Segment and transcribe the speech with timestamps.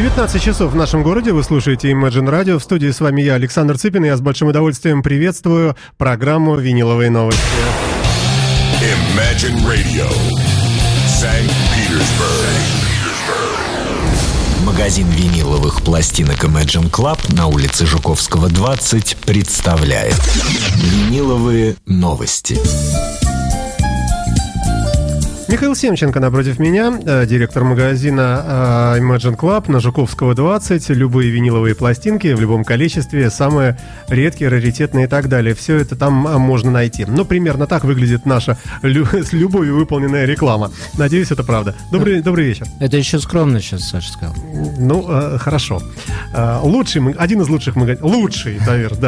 [0.00, 1.30] 19 часов в нашем городе.
[1.34, 2.58] Вы слушаете Imagine Radio.
[2.58, 4.02] В студии с вами я, Александр Цыпин.
[4.02, 7.38] Я с большим удовольствием приветствую программу «Виниловые новости».
[8.80, 10.10] Imagine Radio,
[11.06, 11.52] St.
[11.76, 12.80] Petersburg.
[14.64, 20.18] Магазин виниловых пластинок Imagine Club на улице Жуковского, 20 представляет
[20.76, 22.58] Виниловые новости.
[25.50, 30.90] Михаил Семченко напротив меня, э, директор магазина э, Imagine Club на Жуковского 20.
[30.90, 35.56] Любые виниловые пластинки в любом количестве, самые редкие, раритетные и так далее.
[35.56, 37.04] Все это там э, можно найти.
[37.04, 40.70] Ну, примерно так выглядит наша лю- с любовью выполненная реклама.
[40.96, 41.74] Надеюсь, это правда.
[41.90, 42.68] Добрый, добрый вечер.
[42.78, 44.36] Это еще скромно сейчас Саша сказал.
[44.78, 45.82] Ну, э, хорошо.
[46.32, 48.08] Э, лучший, один из лучших магазинов.
[48.08, 49.00] Лучший, наверное,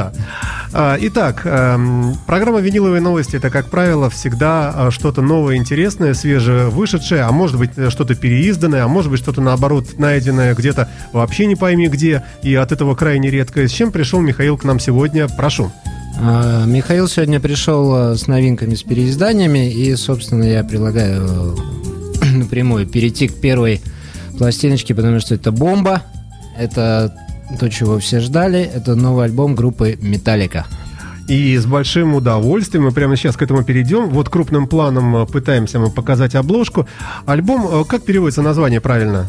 [0.72, 0.96] да.
[1.02, 7.58] Итак, эм, программа «Виниловые новости»— это, как правило, всегда что-то новое, интересное, свежевышедшее, а может
[7.58, 12.22] быть, э, что-то переизданное, а может быть, что-то, наоборот, найденное где-то вообще не пойми где,
[12.42, 13.68] и от этого крайне редкое.
[13.68, 15.28] С чем пришел Михаил к нам сегодня?
[15.28, 15.70] Прошу.
[16.20, 21.56] А, Михаил сегодня пришел э, с новинками, с переизданиями, и, собственно, я предлагаю
[22.22, 23.80] э, напрямую перейти к первой
[24.38, 26.02] пластиночке, потому что это бомба,
[26.58, 27.14] это
[27.60, 30.66] то, чего все ждали, это новый альбом группы «Металлика».
[31.28, 34.10] И с большим удовольствием мы прямо сейчас к этому перейдем.
[34.10, 36.86] Вот крупным планом э, пытаемся мы показать обложку.
[37.26, 39.26] Альбом, э, как переводится название правильно?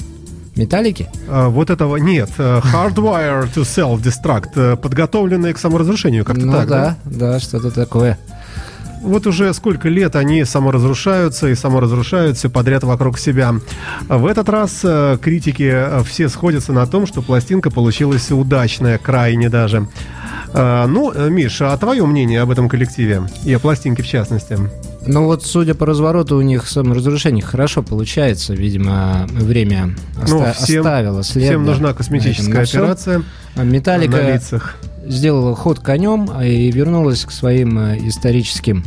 [0.55, 1.09] «Металлики»?
[1.27, 2.29] А, вот этого нет.
[2.37, 4.49] Э, Hardwire to Self-Destruct.
[4.55, 8.17] э, Подготовленные к саморазрушению, как-то ну так, да, да, что-то такое.
[9.01, 13.53] Вот уже сколько лет они саморазрушаются и саморазрушают все подряд вокруг себя.
[14.07, 19.49] В этот раз э, критики э, все сходятся на том, что пластинка получилась удачная, крайне
[19.49, 19.87] даже.
[20.53, 24.57] Э, Ну, э, Миш, а твое мнение об этом коллективе и о пластинке в частности?
[25.05, 28.53] Ну вот, судя по развороту, у них саморазрушение хорошо получается.
[28.53, 29.95] Видимо, время
[30.27, 31.45] Ну, оста- всем- оставило след.
[31.45, 31.97] Всем нужна на этом.
[31.97, 33.23] косметическая всё, операция
[33.55, 34.39] а Металлика
[35.05, 38.83] сделала ход конем и вернулась к своим э, историческим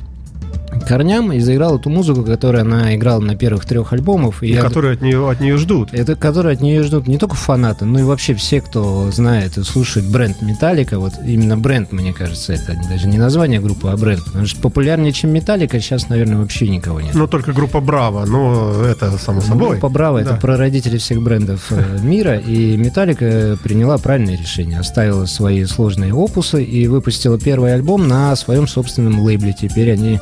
[0.86, 4.42] корням и заиграла ту музыку, которую она играла на первых трех альбомах.
[4.42, 5.92] И И я которые от нее, от нее ждут.
[5.92, 9.62] это которые от нее ждут не только фанаты, но и вообще все, кто знает и
[9.62, 10.98] слушает бренд Металлика.
[10.98, 14.24] Вот именно бренд, мне кажется, это даже не название группы, а бренд.
[14.24, 17.14] Потому что популярнее, чем Металлика, сейчас, наверное, вообще никого нет.
[17.14, 19.70] Ну, только группа Браво, но это само собой.
[19.72, 20.36] Группа Браво это Да.
[20.36, 24.78] прародители всех брендов э, мира, и Металлика приняла правильное решение.
[24.80, 29.54] Оставила свои сложные опусы и выпустила первый альбом на своем собственном лейбле.
[29.58, 30.20] Теперь они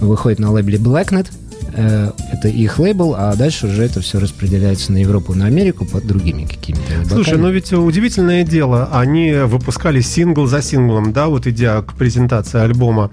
[0.00, 1.28] выходят на лейбле Blacknet.
[1.74, 6.06] Э, Это их лейбл, а дальше уже это все распределяется на Европу, на Америку под
[6.06, 7.40] другими какими-то Слушай, лейблаками.
[7.42, 13.10] ну ведь удивительное дело, они выпускали сингл за синглом, да, вот идя к презентации альбома.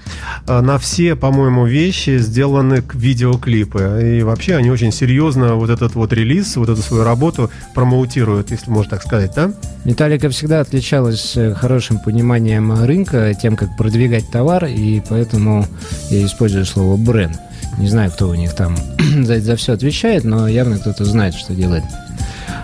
[0.48, 4.18] А На все, по-моему, вещи сделаны видеоклипы.
[4.20, 8.70] И вообще они очень серьезно вот этот вот релиз, вот эту свою работу промоутируют, если
[8.72, 9.52] можно так сказать, да?
[9.86, 15.66] Металлика всегда отличалась э, хорошим пониманием рынка, тем, как продвигать товар, и поэтому
[16.10, 17.38] я использую слово бренд.
[17.78, 18.76] Не знаю, кто у них там
[19.24, 21.84] за, за все отвечает, но явно кто-то знает, что делает.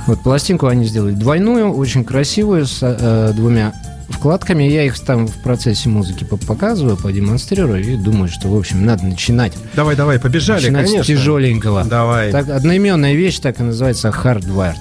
[0.07, 3.73] Вот пластинку они сделали двойную, очень красивую, с э, двумя
[4.09, 4.63] вкладками.
[4.63, 9.05] Я их там в процессе музыки по- показываю, продемонстрирую и думаю, что, в общем, надо
[9.05, 9.53] начинать.
[9.75, 11.03] Давай, давай, побежали, начинать конечно.
[11.03, 11.85] с тяжеленького.
[11.85, 12.31] Давай.
[12.31, 14.75] Так, одноименная вещь так и называется Hardwired.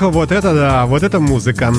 [0.00, 1.72] Ох, вот это да, вот это музыка.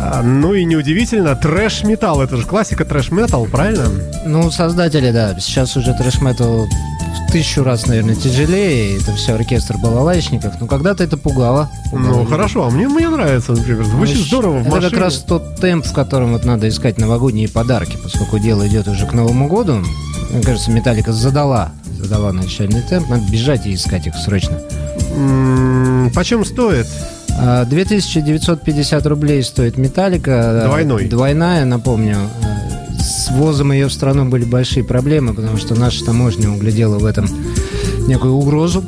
[0.00, 3.86] А, Ну и неудивительно, трэш-металл, это же классика трэш-металл, правильно?
[4.26, 5.38] Ну, создатели, да.
[5.40, 8.98] Сейчас уже трэш-метал в тысячу раз, наверное, тяжелее.
[8.98, 10.60] Это все оркестр балалайчников.
[10.60, 11.70] Но когда-то это пугало.
[11.92, 12.26] Ну, Пугало.
[12.26, 14.90] хорошо, а мне, мне нравится, например, звучит Ну, здорово в Это машине.
[14.90, 19.06] как раз тот темп, в котором вот надо искать новогодние подарки, поскольку дело идет уже
[19.06, 19.82] к Новому году.
[20.30, 23.08] Мне кажется, Металлика задала, задала начальный темп.
[23.08, 24.58] Надо бежать и искать их срочно.
[25.16, 26.86] М, Почем стоит?
[27.38, 30.62] А, 2950 рублей стоит Металлика.
[30.66, 31.06] Двойной.
[31.06, 32.16] Двойная, напомню.
[32.42, 37.04] А, С ввозом ее в страну были большие проблемы, потому что наша таможня углядела в
[37.04, 37.28] этом
[38.06, 38.84] некую угрозу.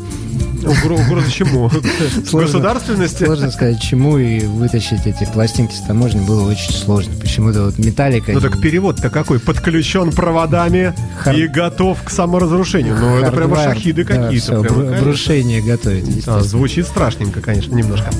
[0.64, 1.70] Угро- Угроза чему?
[2.32, 3.24] Государственности?
[3.24, 7.12] Сложно сказать, чему, и вытащить эти пластинки с таможни было очень сложно.
[7.20, 8.32] Почему-то вот Металлика...
[8.32, 9.38] Ну так перевод-то какой?
[9.40, 10.94] Подключен проводами
[11.34, 12.96] и готов к саморазрушению.
[12.98, 14.44] Ну это прямо шахиды какие-то.
[14.44, 15.04] всё, прямо, бру- конечно.
[15.04, 16.04] брушение готовит,
[16.44, 18.10] звучит страшненько, конечно, немножко.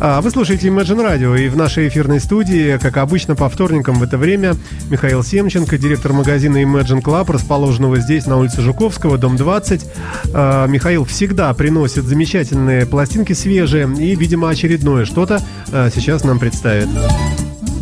[0.00, 4.02] А, Вы слушаете Imagine Radio, и в нашей эфирной студии, как обычно, по вторникам в
[4.02, 4.54] это время,
[4.90, 9.84] Михаил Семченко, директор магазина Imagine Club, расположенного здесь, на улице Жуковского, дом 20.
[10.32, 15.40] А, Михаил всегда приносит замечательные пластинки свежие, и, видимо, очередное что-то
[15.72, 16.88] а, сейчас нам представит.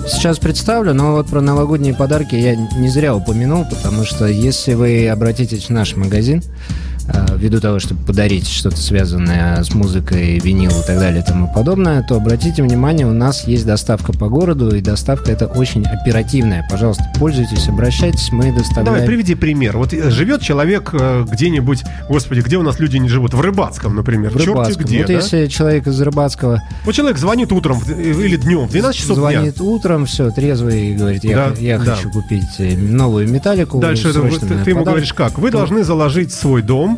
[0.09, 5.07] Сейчас представлю, но вот про новогодние подарки я не зря упомянул, потому что если вы
[5.09, 6.98] обратитесь в наш магазин, э,
[7.39, 12.03] ввиду того, чтобы подарить что-то связанное с музыкой, винил и так далее и тому подобное,
[12.03, 16.67] то обратите внимание, у нас есть доставка по городу, и доставка это очень оперативная.
[16.71, 18.85] Пожалуйста, пользуйтесь, обращайтесь, мы доставляем...
[18.85, 19.77] Давай, приведи пример.
[19.77, 23.35] Вот э, живет человек э, где-нибудь, господи, где у нас люди не живут?
[23.35, 24.31] В Рыбацком, например.
[24.31, 24.85] в Черти Рыбацком.
[24.85, 25.13] где, вот да?
[25.15, 29.31] если человек из Рыбацкого Вот человек звонит утром или днем, в 12 часов дня.
[29.31, 31.95] звонит утром, все, трезвый, и говорит, я, Да, я да.
[31.95, 33.79] хочу купить э, новую металлику.
[33.79, 34.85] Дальше это, ты, ему подарок».
[34.87, 35.39] говоришь как?
[35.39, 36.98] Вы должны заложить свой дом,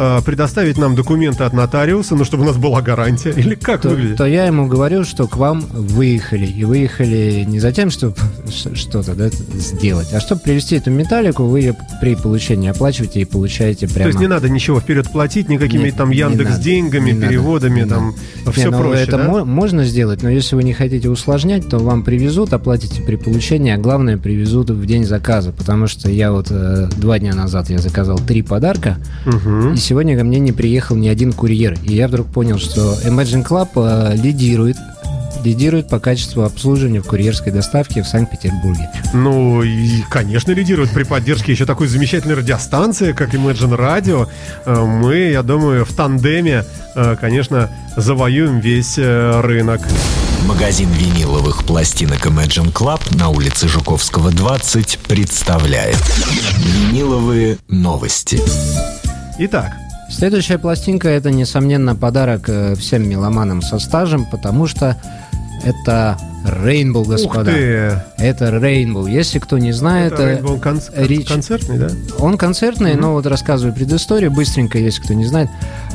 [0.00, 3.30] э, предоставить нам документы от нотариуса, ну, чтобы у нас была гарантия.
[3.30, 4.16] Или как то, выглядит?
[4.16, 6.46] то я ему говорю, что к вам выехали.
[6.46, 8.14] И выехали не за тем, чтобы
[8.74, 13.86] что-то да, сделать, а чтобы привезти эту металлику, вы ее при получении оплачиваете и получаете
[13.86, 14.08] То прямо.
[14.08, 17.86] есть не надо ничего вперед платить, никакими Нет, там Яндекс надо, деньгами, надо, переводами, не
[17.86, 18.14] там
[18.46, 19.24] Не, все ну, проще, это да?
[19.28, 23.72] мо- можно сделать, но если вы не хотите усложнять, то вам привезут, оплатите при получении,
[23.72, 27.78] а главное привезут в день заказа, потому что я вот э, два дня назад я
[27.78, 29.74] заказал три подарка, Мгм.
[29.74, 31.76] и сегодня ко мне не приехал ни один курьер.
[31.82, 34.76] И я вдруг понял, что Imagine Club э, лидирует
[35.42, 38.90] лидирует по качеству обслуживания в курьерской доставке в Санкт-Петербурге.
[39.14, 44.28] Ну, и, конечно, лидирует при поддержке еще такой замечательной радиостанции, как Imagine Radio.
[44.64, 49.80] Э, Мы, я думаю, в тандеме, э, конечно, завоюем весь рынок.
[50.46, 55.98] Магазин виниловых пластинок Imagine Club на улице Жуковского 20 представляет
[56.58, 58.40] Виниловые новости.
[59.42, 59.72] Итак,
[60.10, 65.00] Следующая пластинка это, несомненно, подарок э, всем меломанам со стажем, потому что
[65.64, 66.18] это
[67.00, 67.44] Ух господа.
[67.52, 68.00] ты!
[68.16, 69.10] Это Rainbow.
[69.10, 71.28] Если кто не знает, Это э, Rainbow кон- кон- Рич.
[71.28, 71.90] концертный, да?
[72.18, 75.48] Он концертный, но вот рассказываю предысторию быстренько, если кто не знает.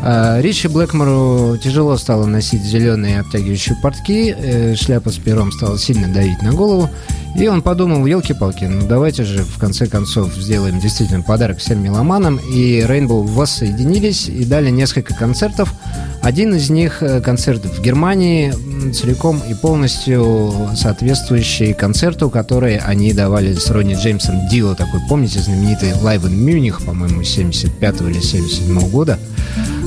[0.03, 6.07] А, Ричи Блэкмору тяжело стало носить зеленые обтягивающие портки, э, шляпа с пером стала сильно
[6.13, 6.89] давить на голову,
[7.35, 12.37] и он подумал, елки-палки, ну давайте же в конце концов сделаем действительно подарок всем меломанам,
[12.37, 15.73] и Rainbow воссоединились и дали несколько концертов.
[16.21, 18.53] Один из них э, концерт в Германии,
[18.91, 20.34] целиком и полностью
[20.75, 26.83] соответствующий концерту, который они давали с Ронни Джеймсом Дио, такой, помните, знаменитый Live in Munich,
[26.85, 29.17] по-моему, 75 или 77 года.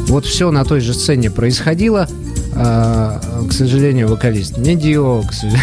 [0.09, 2.09] Вот все на той же сцене происходило.
[2.55, 5.63] А, к сожалению, вокалист не Дио, к сожалению.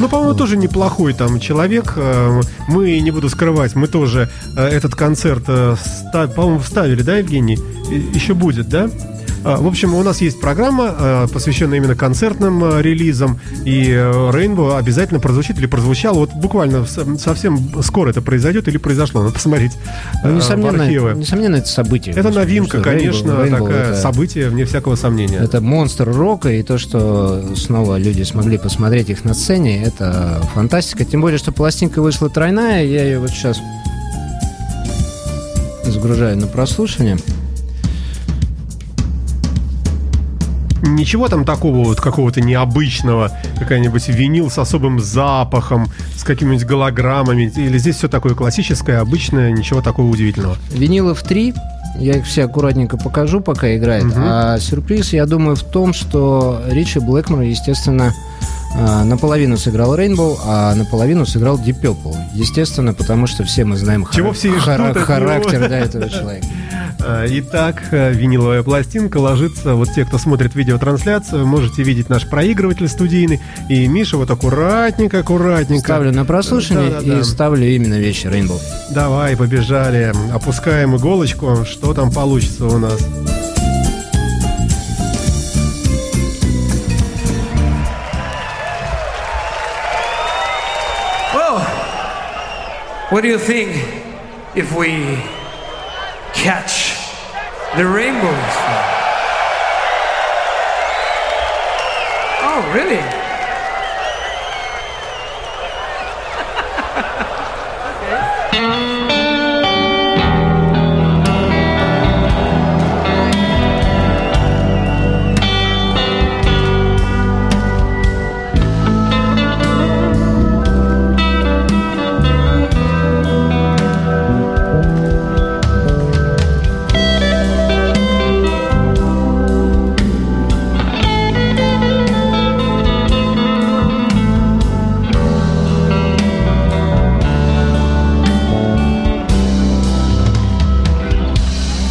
[0.00, 1.94] Ну, по-моему, тоже неплохой там человек.
[1.96, 7.58] Э, Мы, не буду скрывать, мы тоже э, этот концерт, ста- по-моему, вставили, да, Евгений?
[8.14, 8.88] Еще будет, да?
[9.44, 14.30] А, В общем, у нас есть программа, э, посвященная именно концертным э, релизам, и э,
[14.32, 16.14] Rainbow обязательно прозвучит или прозвучал.
[16.16, 19.22] Вот буквально со- совсем скоро это произойдет или произошло.
[19.22, 19.72] Надо посмотреть
[20.24, 21.14] Ну, в несомненно, архивы.
[21.14, 22.14] несомненно, это событие.
[22.14, 25.38] Это новинка, конечно, Rainbow- Rainbow такое это- событие, вне всякого сомнения.
[25.38, 31.04] Это монстр рока, и то, что снова люди смогли посмотреть их на сцене, это фантастика.
[31.04, 33.58] Тем более, что пластинка вышла тройная, я ее вот сейчас
[35.84, 37.16] загружаю на прослушивание.
[40.88, 47.78] Ничего там такого вот какого-то необычного, какая-нибудь винил с особым запахом, с какими-нибудь голограммами, или
[47.78, 50.56] здесь все такое классическое, обычное, ничего такого удивительного.
[50.70, 51.54] Винилов три,
[51.98, 54.04] я их все аккуратненько покажу, пока играет.
[54.04, 54.22] Мгм.
[54.24, 58.14] А сюрприз, я думаю, в том, что Ричи Блэкмор, естественно,
[58.74, 62.16] наполовину сыграл Rainbow, а наполовину сыграл Deep Purple.
[62.34, 64.60] Естественно, потому что все мы знаем Чего хара- все него.
[64.60, 66.46] характер да, этого человека.
[67.00, 69.74] А, Итак, э, виниловая пластинка ложится.
[69.74, 73.40] Вот те, кто смотрит видеотрансляцию, можете видеть наш проигрыватель студийный.
[73.68, 75.84] И Миша вот аккуратненько, аккуратненько.
[75.84, 77.20] Ставлю на прослушивание Да-да-да.
[77.20, 78.60] и ставлю именно вещи Rainbow.
[78.90, 80.12] Давай, побежали.
[80.32, 81.64] Опускаем иголочку.
[81.64, 82.98] Что там получится у нас?
[93.10, 93.70] What do you think
[94.54, 95.16] if we
[96.34, 96.94] catch
[97.74, 98.54] the rainbows?
[102.40, 103.17] Oh, really?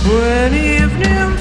[0.08, 1.36] When evening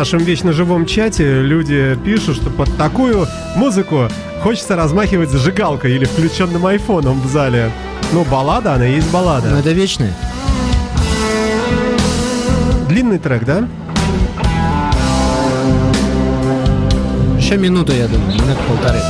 [0.00, 4.08] нашем вечно живом чате люди пишут, что под такую музыку
[4.42, 7.70] хочется размахивать зажигалкой или включенным айфоном в зале.
[8.10, 9.50] Ну, баллада, она и есть баллада.
[9.50, 10.14] Но это вечное.
[12.88, 13.68] Длинный трек, да?
[17.36, 19.00] Еще минуту, я думаю, минут полторы.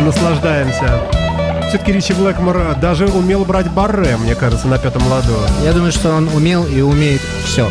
[0.00, 1.00] Наслаждаемся.
[1.68, 5.34] Все-таки Ричи Блэкмор даже умел брать барре, мне кажется, на пятом ладу.
[5.64, 7.68] Я думаю, что он умел и умеет все.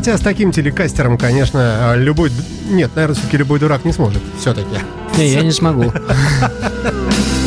[0.00, 2.32] Хотя с таким телекастером, конечно, любой...
[2.70, 4.22] Нет, наверное, все-таки любой дурак не сможет.
[4.38, 4.78] Все-таки.
[5.18, 5.92] Не, я не смогу.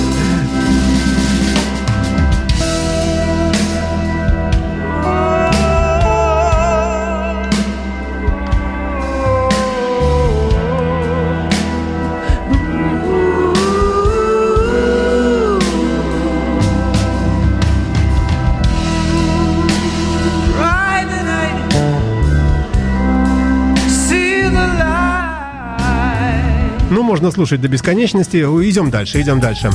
[27.23, 28.36] можно слушать до бесконечности.
[28.36, 29.71] Идем дальше, идем дальше.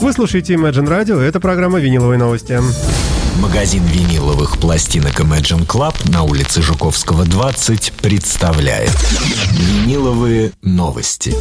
[0.00, 2.58] Вы слушаете Imagine Radio, это программа «Виниловые новости».
[3.40, 8.90] Магазин виниловых пластинок Imagine Club на улице Жуковского, 20 представляет
[9.52, 11.36] Виниловые новости.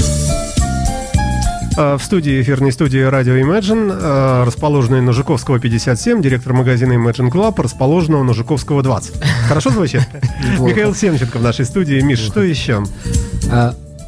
[1.76, 7.32] А, В студии, эфирной студии радио Imagine, а, расположенной на Жуковского 57, директор магазина Imagine
[7.32, 9.16] Club, расположенного на Жуковского 20.
[9.48, 10.04] Хорошо звучит?
[10.60, 12.00] Михаил Семченко в нашей студии.
[12.02, 12.84] Миш, что еще?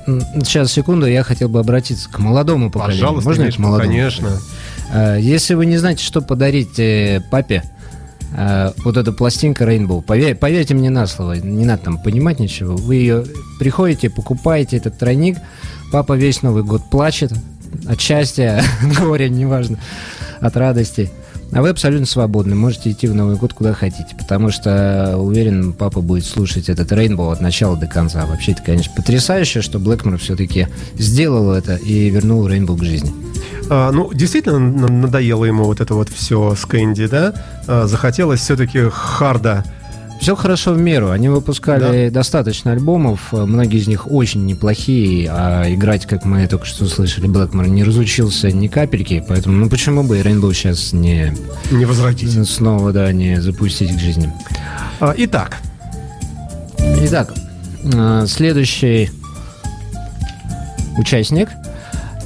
[0.08, 3.02] Сейчас, секунду, я хотел бы обратиться к молодому поколению.
[3.04, 3.89] Пожалуйста, Можно Миш, к молодому?
[3.89, 4.30] конечно.
[4.91, 7.63] А, Если вы не знаете, что подарить э, папе,
[8.34, 12.76] а, вот эта пластинка Rainbow, поверь- поверьте мне на слово, не надо там понимать ничего.
[12.78, 13.26] Вы ее
[13.60, 15.38] приходите, покупаете этот тройник,
[15.91, 17.34] папа весь Новый год плачет
[17.86, 18.63] от счастья,
[19.00, 19.78] горя, неважно,
[20.39, 21.12] от радости.
[21.51, 26.01] А вы абсолютно свободны, можете идти в Новый год куда хотите, потому что, уверен, папа
[26.01, 28.25] будет слушать этот Rainbow от начала до конца.
[28.25, 33.13] Вообще, это, конечно, потрясающе, что Блэкмор все-таки сделал это и вернул Rainbow к жизни.
[33.69, 37.33] А, ну, действительно надоело ему вот это вот все с Кэнди, да?
[37.67, 39.63] А, захотелось все-таки харда.
[40.19, 41.12] Все хорошо в меру.
[41.12, 46.86] Они выпускали достаточно альбомов, многие из них очень неплохие, а играть, как мы только что
[46.88, 51.34] слышали, Блэкмор не разучился ни капельки, поэтому ну почему бы и Rainbow сейчас не
[51.71, 52.47] Не возвратить.
[52.49, 54.32] снова, да, не запустить к жизни.
[54.99, 55.58] А, итак,
[56.99, 57.34] Итак,
[57.84, 59.12] э, следующий
[60.97, 61.49] участник.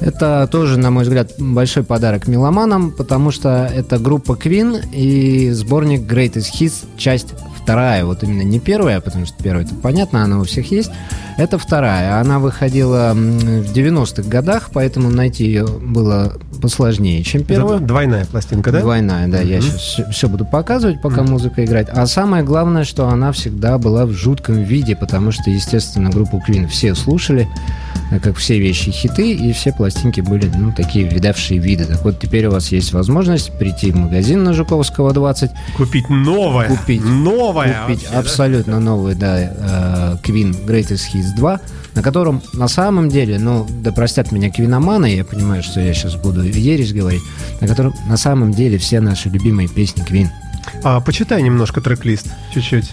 [0.00, 6.00] Это тоже, на мой взгляд, большой подарок меломанам, потому что это группа Queen и сборник
[6.10, 8.04] Greatest Hits, часть вторая.
[8.04, 10.90] Вот именно не первая, потому что первая, это понятно, она у всех есть.
[11.38, 12.20] Это вторая.
[12.20, 17.78] Она выходила в 90-х годах, поэтому найти ее было посложнее, чем первая.
[17.78, 18.80] это двойная пластинка, да?
[18.80, 19.40] Двойная, да.
[19.40, 21.88] Я сейчас все буду показывать, пока музыка играет.
[21.92, 26.68] А самое главное, что она всегда была в жутком виде, потому что, естественно, группу Queen
[26.68, 27.48] все слушали,
[28.20, 31.84] как все вещи хиты, и все пластинки были, ну, такие видавшие виды.
[31.84, 36.68] Так вот, теперь у вас есть возможность прийти в магазин на Жуковского 20, Купить новое.
[36.68, 37.04] Купить.
[37.04, 37.82] Новое.
[37.82, 38.18] купить вообще, да?
[38.18, 41.60] абсолютно новый, да, э, Queen Greatest Hits 2,
[41.94, 46.14] на котором на самом деле, ну, да простят меня квиноманы, я понимаю, что я сейчас
[46.16, 47.22] буду ересь говорить,
[47.60, 50.28] на котором на самом деле все наши любимые песни Queen.
[50.84, 52.28] А, почитай немножко трек-лист.
[52.52, 52.90] Чуть-чуть.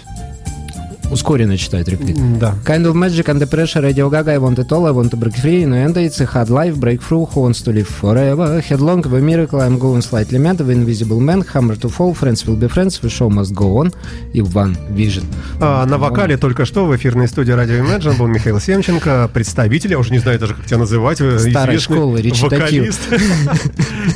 [1.12, 2.18] Ускоренно читает реплик.
[2.18, 2.56] М, Да.
[2.66, 5.36] Kind of magic under pressure, Radio Gaga, I want it all, I want to break
[5.36, 9.20] free, no end, it's a hard life, breakthrough, who wants to live forever, headlong, the
[9.20, 13.00] miracle, I'm going slightly mad, the invisible man, hammer to fall, friends will be friends,
[13.00, 13.94] the show must go on,
[14.34, 15.24] и One Vision.
[15.60, 20.00] А, на вокале только что в эфирной студии радио Imagine был Михаил Семченко, представитель, я
[20.00, 23.00] уже не знаю даже, как тебя называть, э, Старой школы, вокалист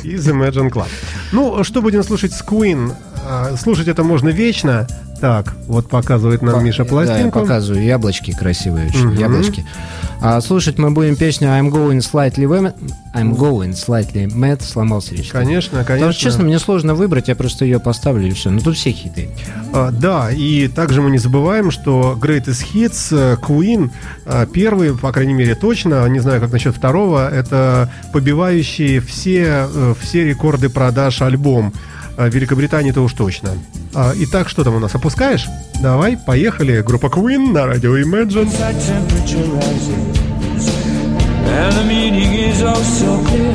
[0.04, 0.86] из Imagine Club.
[1.32, 2.92] Ну, что будем слушать с Queen?
[3.26, 4.86] А, Слушать это можно вечно.
[5.20, 7.40] Так, вот показывает нам Миша Да, я пластинку.
[7.40, 9.16] показываю яблочки красивые очень, Мгм.
[9.18, 9.64] яблочки.
[10.20, 12.74] А слушать мы будем песню I'm going slightly mad,
[13.14, 15.28] I'm going slightly mad, сломался речь.
[15.30, 16.12] Конечно, Потому конечно.
[16.12, 18.50] что, честно, мне сложно выбрать, я просто ее поставлю и все.
[18.50, 19.30] Ну тут все хиты.
[19.72, 23.90] А, да, и также мы не забываем, что Greatest Hits э, Queen
[24.26, 29.94] э, первый, по крайней мере, точно, не знаю, как насчет второго, это побивающий все, э,
[30.00, 31.72] все рекорды продаж альбом.
[32.16, 33.50] Э, Великобритании-то уж точно.
[33.94, 35.46] А, Итак, что там у нас, опускаешь?
[35.80, 36.82] Давай, поехали.
[36.82, 38.48] Группа Queen на радио Imagine.
[41.46, 43.54] and the meaning is oh so clear.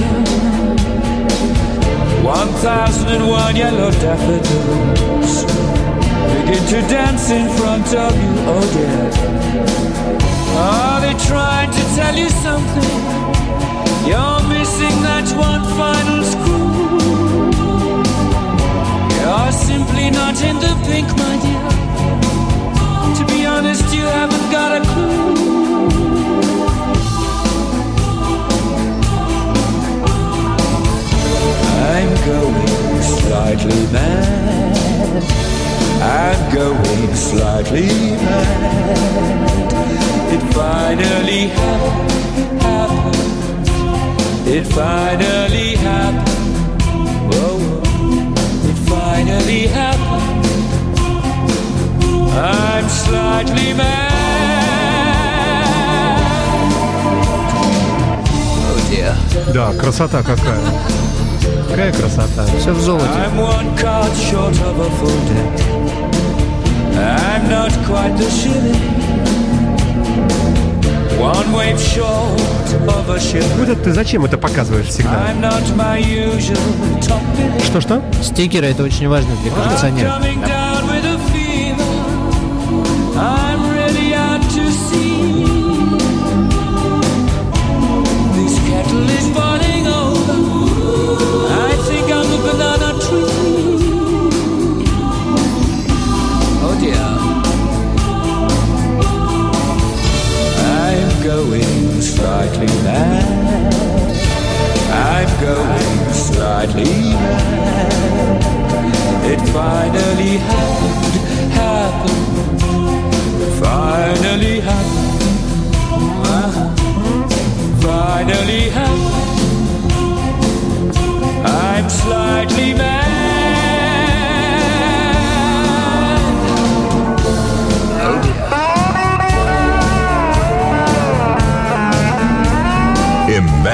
[2.23, 5.43] One thousand and one yellow daffodils
[6.33, 9.09] begin to dance in front of you, oh dear.
[10.59, 12.89] Are they trying to tell you something?
[59.99, 60.59] Красота какая.
[61.69, 62.45] Какая красота.
[62.57, 63.05] Все в золоте.
[63.05, 65.59] I'm one card short of a full deck.
[66.95, 68.79] I'm not quite the shilling.
[71.19, 72.39] One wave short
[72.88, 73.57] of a shilling.
[73.57, 75.33] Вот это ты зачем это показываешь всегда?
[77.65, 78.01] Что-что?
[78.21, 80.48] Стикеры это очень важно для I'm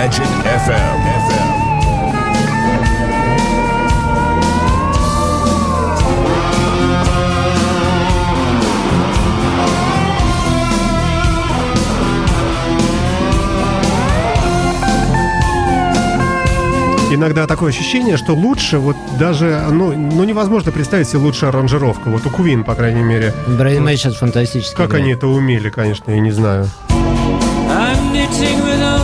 [0.06, 0.98] Imagine FM.
[1.26, 1.50] FM.
[17.12, 22.12] Иногда такое ощущение, что лучше, вот даже, ну, ну невозможно представить себе лучшую аранжировку.
[22.12, 23.34] Вот у Queen, по крайней мере.
[23.48, 24.76] Брайан Мэй сейчас фантастически.
[24.76, 25.04] Как играет.
[25.04, 26.70] они это умели, конечно, я не знаю.
[27.68, 28.95] I'm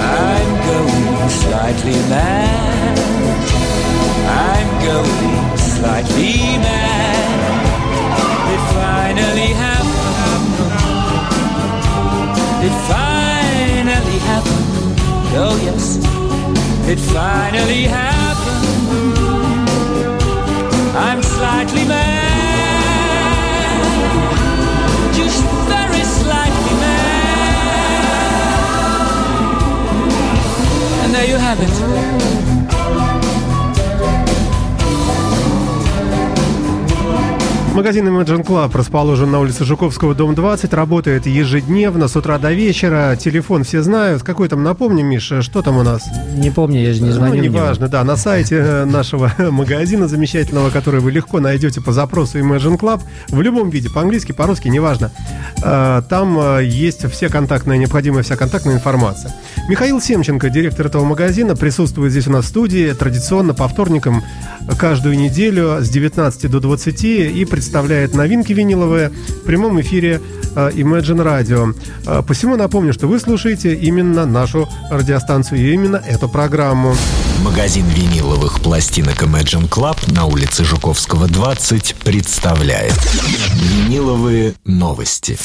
[0.00, 2.98] I'm going slightly mad.
[4.26, 7.62] I'm going slightly mad.
[8.54, 10.56] It finally happened.
[12.66, 14.66] It finally happened.
[15.34, 15.98] Oh yes,
[16.88, 18.21] it finally happened.
[20.94, 22.32] I'm slightly mad.
[25.14, 27.84] Just very slightly mad.
[31.04, 32.61] And there you have it.
[37.74, 40.74] Магазин Imagine Club расположен на улице Жуковского, дом 20.
[40.74, 43.16] Работает ежедневно, с утра до вечера.
[43.16, 44.22] Телефон все знают.
[44.22, 46.02] Какой там, напомни, Миша, что там у нас?
[46.36, 47.36] Не помню, я же не звоню.
[47.36, 52.38] Ну, неважно, да, на сайте э, нашего магазина замечательного, который вы легко найдете по запросу
[52.38, 55.10] Imagine Club, в любом виде, по-английски, по-русски, неважно.
[55.64, 59.34] Э, Там э, есть все контактная, необходимая вся контактная информация.
[59.68, 64.22] Михаил Семченко, директор этого магазина, присутствует здесь у нас в студии традиционно по вторникам
[64.78, 70.20] каждую неделю с 19 до 20 и представляет новинки виниловые в прямом эфире
[70.56, 71.76] э, Imagine Radio.
[72.04, 76.96] Э, Посему напомню, что вы слушаете именно нашу радиостанцию и именно эту программу.
[77.44, 82.98] Магазин виниловых пластинок Imagine Club на улице Жуковского, 20 представляет
[83.54, 85.38] Виниловые новости.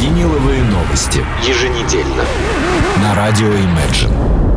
[0.00, 1.22] Виниловые новости.
[1.46, 2.24] Еженедельно.
[3.02, 4.55] На радио Imagine.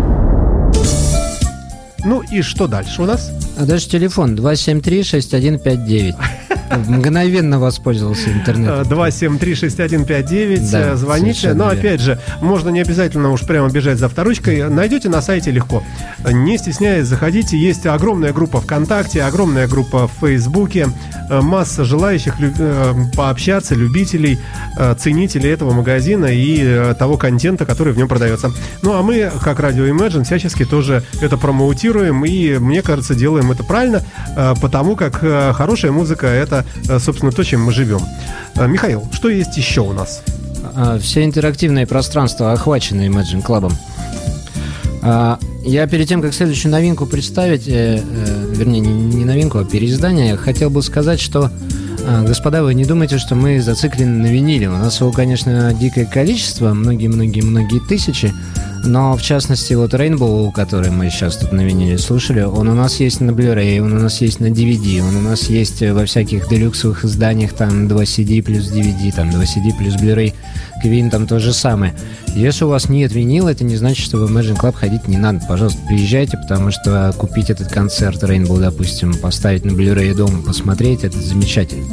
[2.06, 3.32] Ну и что дальше у нас?
[3.58, 6.16] А дальше телефон 273-6159.
[6.88, 8.82] Мгновенно воспользовался интернетом.
[8.82, 10.72] 273-6159.
[10.72, 11.40] Да, Звоните.
[11.40, 11.80] совершенно Но верно.
[11.80, 14.70] опять же, можно не обязательно уж прямо бежать за вторучкой.
[14.70, 15.84] Найдете на сайте легко.
[16.32, 17.58] Не стесняясь, заходите.
[17.58, 20.88] Есть огромная группа ВКонтакте, огромная группа в Фейсбуке.
[21.30, 24.40] Э, Масса желающих э, пообщаться, любителей,
[24.78, 28.52] э, ценителей этого магазина и э, того контента, который в нем продается.
[28.82, 32.26] Ну а мы, как радио Imagine, всячески тоже это промоутируем.
[32.26, 34.02] И мне кажется, делаем это правильно,
[34.36, 38.02] э, потому как э, хорошая музыка это, э, собственно, то, чем мы живем.
[38.56, 40.22] Э, Михаил, что есть еще у нас?
[40.76, 43.72] А, Все интерактивные пространства охвачены Imagine Club.
[45.02, 48.02] А, Я перед тем, как следующую новинку представить, э,
[48.56, 51.52] вернее, не не новинку, а переиздание, хотел бы сказать, что,
[52.06, 54.70] а, господа, вы не думайте, что мы зациклены на виниле.
[54.70, 58.34] У нас его, конечно, дикое количество, многие-многие-многие тысячи,
[58.84, 63.00] но, в частности, вот Rainbow, который мы сейчас тут на виниле слушали, он у нас
[63.00, 66.50] есть на Blu-ray, он у нас есть на DVD, он у нас есть во всяких
[66.50, 70.34] делюксовых изданиях, там 2 CD плюс DVD, там 2 CD плюс Blu-ray,
[70.82, 71.94] Квин там то же самое.
[72.36, 75.42] Если у вас нет винила, это не значит, что в Imagine Club ходить не надо.
[75.48, 81.20] Пожалуйста, приезжайте, потому что купить этот концерт Rainbow, допустим, поставить на Blu-ray дома, посмотреть, это
[81.20, 81.86] замечательно.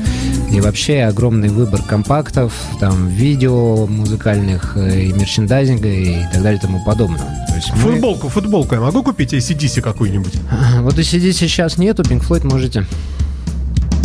[0.53, 6.61] И вообще огромный выбор компактов, там, видео музыкальных э, и мерчендайзинга и так далее и
[6.61, 7.47] тому подобное.
[7.49, 10.35] То есть мы- Футболку, футболку я могу купить ACDC какую-нибудь?
[10.81, 12.87] Вот и сидеть сейчас нету, Pink Floyd можете.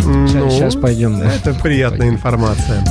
[0.04, 1.20] Ну, сейчас пойдем.
[1.22, 2.82] Это приятная информация.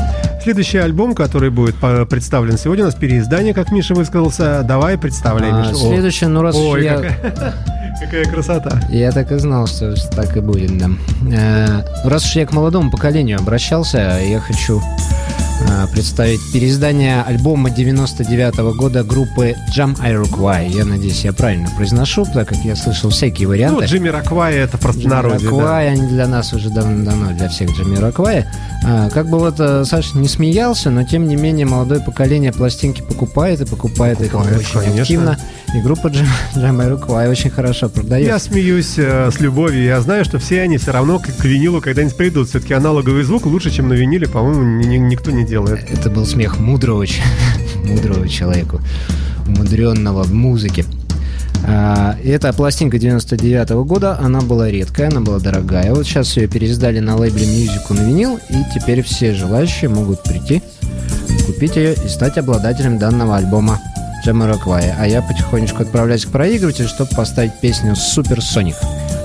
[0.44, 4.64] Следующий альбом, который будет по- представлен сегодня, у нас переиздание, как Миша высказался.
[4.64, 5.76] Давай, представляй, А, Миша.
[5.76, 6.96] Следующее, ну раз Ой, я...
[6.96, 7.54] какая,
[8.02, 8.80] какая красота.
[8.90, 10.90] Я так и знал, что так и будет, да.
[11.32, 14.82] Э, Раз уж я к молодому поколению обращался, я хочу э,
[15.94, 20.70] представить переиздание альбома 99 года группы Jam Iroquois.
[20.70, 23.86] Я надеюсь, я правильно произношу, так как я слышал всякие Ну, варианты.
[23.86, 25.50] Джимми Раквай это простонародье.
[25.50, 25.56] да.
[25.56, 28.46] Jamiroquai, они для нас уже давно-давно, для всех Jamiroquai.
[28.84, 33.02] А, как бы вот э, Саша не смеялся, но тем не менее молодое поколение пластинки
[33.02, 35.02] покупает и покупает, Покупает, их очень конечно.
[35.02, 35.38] активно.
[35.76, 38.32] И группа Jam- Jamiroquai очень хорошо продается.
[38.34, 39.84] Я смеюсь э, с любовью.
[39.84, 42.50] Я знаю, что все они все равно к, к винилу когда-нибудь придут.
[42.50, 45.92] Все-таки аналоговый звук лучше, чем на виниле, по-моему, ни- ни- никто не делает.
[45.92, 47.06] Это был смех мудрого,
[47.84, 48.80] мудрого человека,
[49.46, 50.86] умудренного в музыке.
[51.68, 55.94] А, Это пластинка 99 года, она была редкая, она была дорогая.
[55.94, 60.64] Вот сейчас ее переиздали на лейбле Мьюзику на винил, и теперь все желающие могут прийти,
[61.46, 63.82] купить ее и стать обладателем данного альбома
[64.24, 64.96] Джамароквая.
[64.98, 68.76] А я потихонечку отправляюсь к проигрывателю, чтобы поставить песню Супер Соник.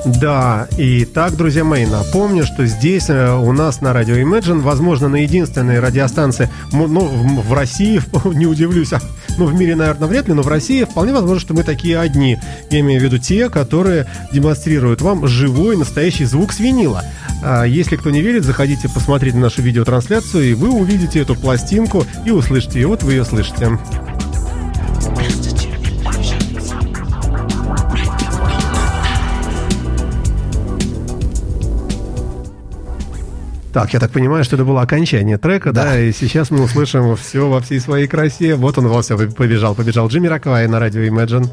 [0.07, 5.09] Да, и так, друзья мои, напомню, что здесь э, у нас на радио Imagine, возможно,
[5.09, 8.01] на единственной радиостанции, ну, в России,
[8.37, 9.01] не удивлюсь, а,
[9.37, 12.39] ну, в мире, наверное, вряд ли, но в России вполне возможно, что мы такие одни.
[12.71, 17.03] Я имею в виду те, которые демонстрируют вам живой, настоящий звук с винила.
[17.43, 22.05] А если кто не верит, заходите посмотреть на нашу видеотрансляцию, и вы увидите эту пластинку
[22.25, 22.87] и услышите ее.
[22.87, 23.77] Вот вы ее слышите.
[33.77, 37.47] Так, я так понимаю, что это было окончание трека, да, и сейчас мы услышим все
[37.47, 38.55] во всей своей красе.
[38.55, 41.47] Вот он во все побежал, побежал Джимми Раквай на радио Imagine.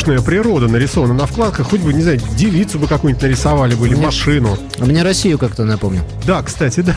[0.00, 1.68] Воздушная природа нарисована на вкладках.
[1.68, 4.56] Хоть бы, не знаю, девицу бы какую-нибудь нарисовали бы или Мне- машину.
[4.78, 6.00] А мне Россию как-то напомнил.
[6.26, 6.96] Да, кстати, да.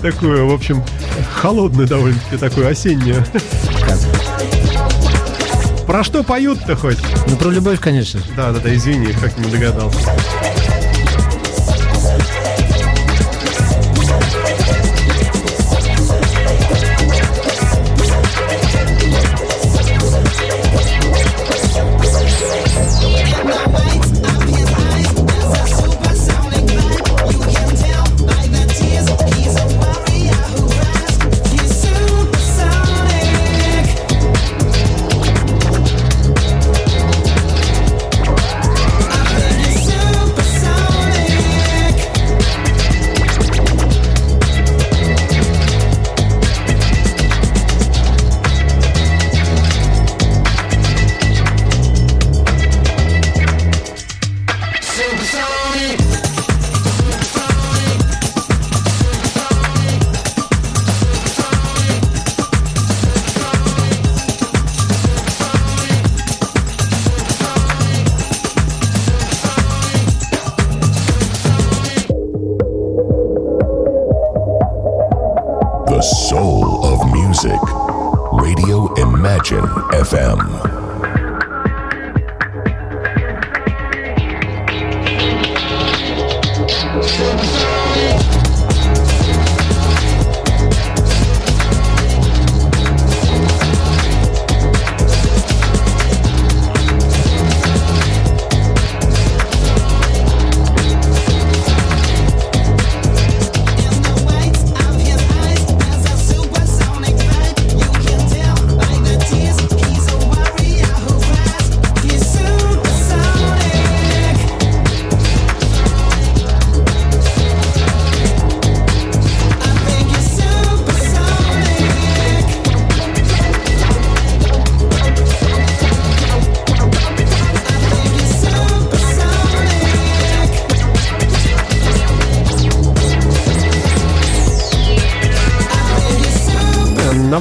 [0.00, 0.82] Такое, в общем,
[1.40, 3.24] холодное довольно-таки, такое осеннее.
[5.86, 6.98] Про что поют-то хоть?
[7.28, 8.20] Ну, про любовь, конечно.
[8.36, 9.98] Да, да, да, извини, как не догадался.
[79.42, 80.81] Imagine FM.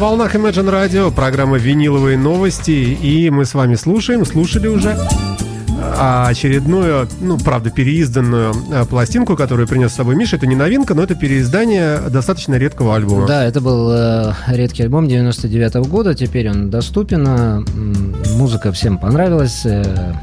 [0.02, 4.98] Волнах Imagine Radio программа «Виниловые новости», и мы с вами слушаем, слушали уже
[5.80, 10.38] а, очередную, ну, правда, переизданную а, пластинку, которую принес с собой Миша.
[10.38, 13.28] Это не новинка, но это переиздание достаточно редкого альбома.
[13.28, 17.28] Да, это был э, редкий альбом 99 года, теперь он доступен.
[17.28, 19.62] м, Музыка всем понравилась.
[19.66, 20.14] э,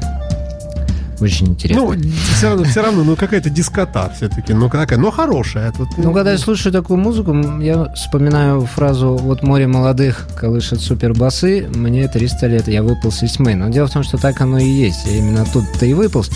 [1.19, 1.83] Очень интересно.
[1.85, 1.95] Ну,
[2.35, 5.71] все равно, все равно, ну, какая-то дискота все-таки, ну, какая, но хорошая.
[5.71, 11.67] Тут, Ну, когда я слушаю такую музыку, я вспоминаю фразу «Вот море молодых колышет супербасы,
[11.75, 13.55] мне 300 лет, я выполз из тьмы».
[13.55, 15.05] Но дело в том, что так оно и есть.
[15.05, 16.29] Я именно оттуда-то и выполз.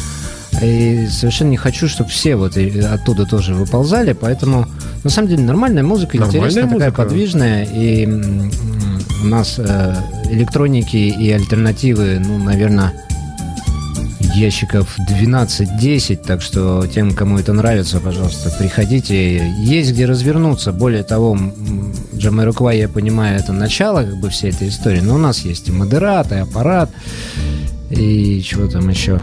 [0.62, 4.68] И совершенно не хочу, чтобы все вот оттуда тоже выползали, поэтому
[5.04, 7.04] на самом деле нормальная музыка, Нормальная интересная, такая музыка.
[7.04, 9.96] подвижная, и у нас э,
[10.30, 12.94] электроники и альтернативы, ну, наверное,
[14.34, 19.48] ящиков 12-10, так что тем, кому это нравится, пожалуйста, приходите.
[19.60, 20.72] Есть где развернуться.
[20.72, 25.20] Более того, м, Джамайроквай, я понимаю, это начало как бы всей этой истории, но у
[25.20, 26.90] нас есть и модерат, и аппарат,
[27.90, 29.22] и чего там еще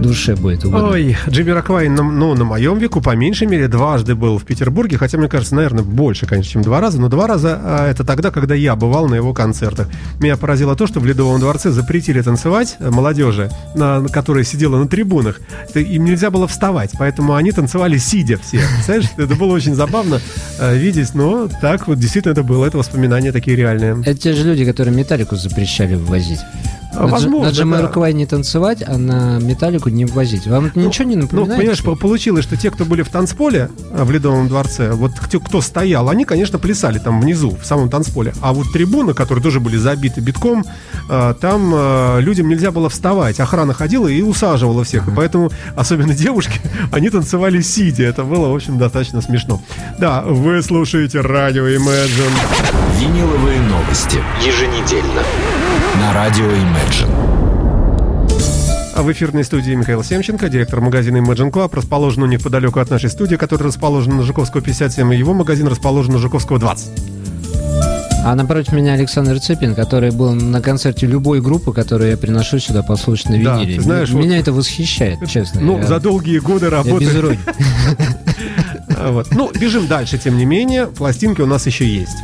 [0.00, 0.90] душе будет угодно.
[0.90, 4.98] Ой, Джимми Роквай, на- ну, на моем веку, по меньшей мере, дважды был в Петербурге,
[4.98, 8.30] хотя, мне кажется, наверное, больше, конечно, чем два раза, но два раза а, это тогда,
[8.30, 9.88] когда я бывал на его концертах.
[10.20, 14.88] Меня поразило то, что в Ледовом дворце запретили танцевать э, молодежи, на, которая сидела на
[14.88, 15.40] трибунах.
[15.74, 18.60] Им нельзя было вставать, поэтому они танцевали сидя все.
[18.74, 20.20] Представляешь, это было очень забавно
[20.58, 24.00] э, видеть, но так вот действительно это было, это воспоминания такие реальные.
[24.02, 26.40] Это те же люди, которые металлику запрещали ввозить.
[26.96, 28.18] А, на, возможно, на Джамайроквай да.
[28.18, 30.46] не танцевать, а на металлику не ввозить.
[30.46, 31.56] Вам это ничего не Ну, напоминает?
[31.58, 31.96] понимаешь, что ли?
[31.96, 35.60] по- получилось, что те, кто были в танцполе э, в Ледовом дворце, вот те, кто
[35.60, 38.32] стоял, они, конечно, плясали там внизу, в самом танцполе.
[38.40, 40.64] А вот трибуны, которые тоже были забиты битком,
[41.08, 43.40] э, там э, людям нельзя было вставать.
[43.40, 45.08] Охрана ходила и усаживала всех.
[45.08, 46.60] И поэтому, особенно девушки,
[46.92, 48.04] они танцевали сидя.
[48.04, 49.60] Это было, в общем, достаточно смешно.
[49.98, 52.30] Да, вы слушаете радио Imagine.
[53.00, 54.18] Виниловые новости.
[54.44, 55.22] Еженедельно.
[56.04, 57.08] На радио Imagine.
[58.94, 63.08] А в эфирной студии Михаил Семченко, директор магазина Imagine Club, расположен у неподалеку от нашей
[63.08, 66.88] студии, которая расположена на Жуковского 57, и его магазин расположен на Жуковского 20.
[68.26, 72.82] А напротив меня Александр Цыпин, который был на концерте любой группы, которую я приношу сюда
[72.82, 73.76] послушать на Да, виниле.
[73.76, 75.60] ты знаешь, М- вот- Меня это восхищает, честно.
[75.62, 77.04] Ну, Я- за долгие годы я работы.
[77.04, 77.40] без иронии.
[78.96, 79.28] А, вот.
[79.32, 80.86] Ну, бежим дальше, тем не менее.
[80.86, 82.16] Пластинки у нас еще есть.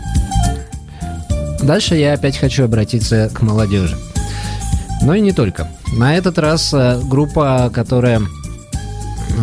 [1.63, 3.97] Дальше я опять хочу обратиться к молодежи.
[5.03, 5.69] Но и не только.
[5.97, 8.21] На этот раз э, группа, которая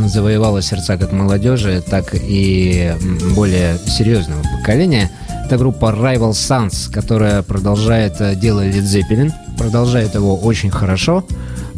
[0.05, 2.93] завоевала сердца как молодежи, так и
[3.35, 5.11] более серьезного поколения,
[5.45, 11.25] это группа Rival Sons, которая продолжает э, дело Led Zeppelin, продолжает его очень хорошо,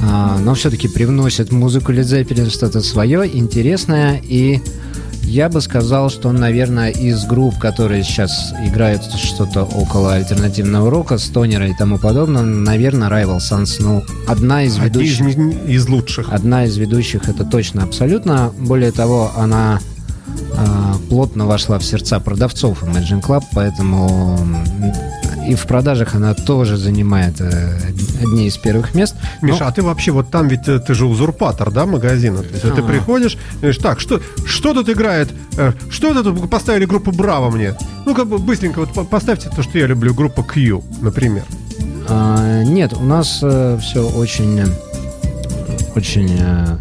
[0.01, 4.61] а, но все-таки привносит музыку Led Zeppelin что-то свое, интересное и
[5.29, 11.67] я бы сказал, что, наверное, из групп, которые сейчас играют что-то около альтернативного рока, стонера
[11.67, 15.21] и тому подобное, наверное, Rival Sons, ну, одна из ведущих...
[15.21, 16.33] Один из, из лучших.
[16.33, 18.51] Одна из ведущих, это точно абсолютно.
[18.57, 19.79] Более того, она
[20.35, 24.39] э, плотно вошла в сердца продавцов Imagine Club, поэтому
[25.49, 27.79] и в продажах она тоже занимает э,
[28.21, 29.15] одни из первых мест.
[29.41, 29.67] Миша, Но...
[29.67, 32.43] а ты вообще вот там ведь э, ты же узурпатор, да, магазина?
[32.43, 32.75] То есть А-а-а.
[32.75, 35.29] ты приходишь и говоришь, так, что, что тут играет?
[35.57, 37.73] Э, что это тут поставили группу Браво мне?
[38.05, 41.43] Ну, как бы быстренько вот поставьте то, что я люблю, группа Q, например.
[42.07, 44.61] А, нет, у нас э, все очень
[45.95, 46.77] очень э,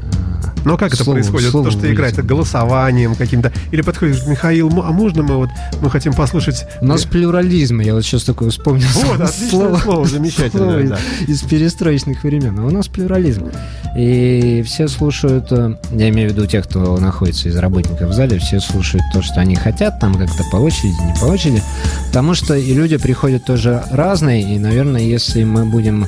[0.64, 1.50] но как это происходит?
[1.50, 3.52] Слово То, что играет голосованием каким-то?
[3.70, 5.50] Или подходишь, Михаил, а можно мы вот,
[5.80, 6.66] мы хотим послушать...
[6.80, 8.86] У нас плюрализм, я вот сейчас такое вспомнил.
[8.94, 10.86] Вот, отличное слово, слово замечательное.
[10.86, 12.58] Слово из, из перестроечных времен.
[12.58, 13.50] А у нас плюрализм.
[13.96, 18.38] И все слушают, э, я имею в виду тех, кто находится из работников в зале,
[18.38, 21.62] все слушают то, что они хотят, там как-то по очереди, не по очереди.
[22.08, 26.06] Потому что и люди приходят тоже разные, и, наверное, если мы будем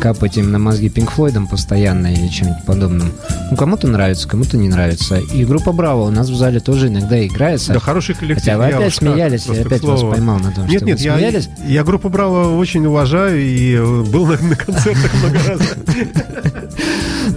[0.00, 3.12] капать им на мозги Пинк Флойдом постоянно или чем-нибудь подобным,
[3.50, 5.18] ну, кому-то нравится, кому-то не нравится.
[5.18, 7.72] И группа Браво у нас в зале тоже иногда играется.
[7.72, 8.44] Да, хороший коллектив.
[8.44, 11.04] Хотя вы я опять смеялись, я опять вас поймал на том, нет, что нет, вы
[11.04, 11.48] я, смеялись.
[11.66, 15.60] Я группу Браво очень уважаю и э, был на, на концертах много раз.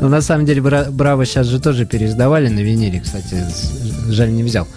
[0.01, 3.43] Но на самом деле Браво сейчас же тоже переиздавали на виниле, кстати,
[4.09, 4.67] жаль не взял.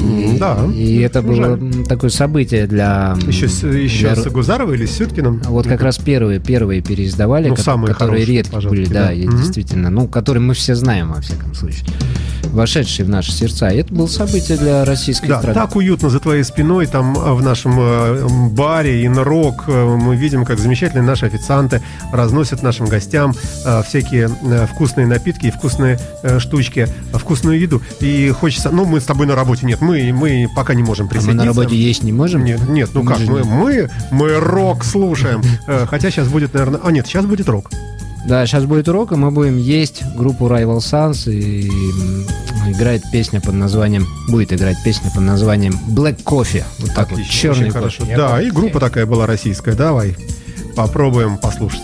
[0.00, 0.58] И, да.
[0.74, 1.84] И это было жаль.
[1.86, 3.16] такое событие для...
[3.26, 4.16] Еще, еще для...
[4.16, 5.42] с Гузаровой или с Сюткиным?
[5.46, 9.12] Вот как раз первые, первые переиздавали, ну, ко- самые которые хорошие, редкие были, да, да.
[9.12, 11.86] И действительно, ну, которые мы все знаем, во всяком случае
[12.52, 13.68] вошедшие в наши сердца.
[13.68, 15.54] И это было событие для российской да, страны.
[15.54, 20.44] так уютно за твоей спиной, там э, в нашем э, баре Инрок э, мы видим,
[20.44, 21.82] как замечательные наши официанты
[22.12, 23.34] разносят нашим гостям
[23.86, 24.28] всякие
[24.72, 25.98] вкусные напитки и вкусные
[26.38, 27.82] штучки, вкусную еду.
[28.00, 31.42] И хочется, ну, мы с тобой на работе, нет, мы, мы пока не можем присоединиться.
[31.42, 32.44] А мы на работе есть не можем?
[32.44, 35.42] Нет, нет ну мы как, мы, мы, мы рок слушаем.
[35.66, 37.70] Хотя сейчас будет, наверное, а нет, сейчас будет рок.
[38.26, 41.70] Да, сейчас будет урок, и мы будем есть группу Rival Sons, и
[42.70, 46.62] играет песня под названием, будет играть песня под названием Black Coffee.
[46.78, 48.16] Вот так Отлично, вот, черный кофе.
[48.16, 50.16] Да, и группа такая была российская, давай
[50.76, 51.82] попробуем послушать.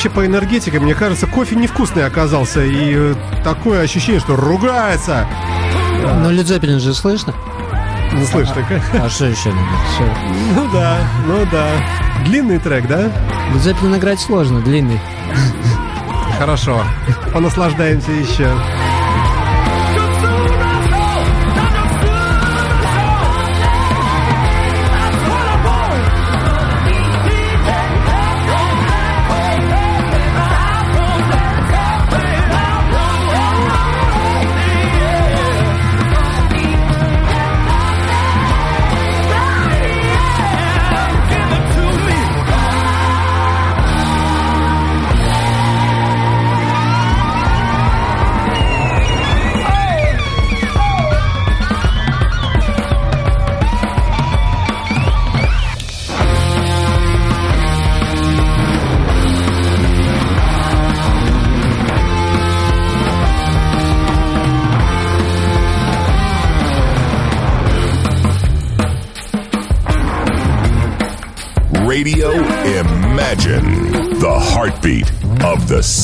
[0.00, 2.64] Вообще, по энергетике, мне кажется, кофе невкусный оказался.
[2.64, 5.26] И э, такое ощущение, что ругается.
[6.22, 7.34] Ну, Led Zeppelin же слышно.
[8.10, 8.82] Ну, слышь, такая.
[8.94, 9.50] А что еще?
[9.50, 10.04] Всё.
[10.56, 10.96] Ну да,
[11.26, 11.68] ну да.
[12.24, 13.10] Длинный трек, да?
[13.56, 14.98] Zeppelin играть сложно, длинный.
[16.38, 16.82] Хорошо.
[17.34, 18.50] Понаслаждаемся еще.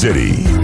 [0.07, 0.56] City.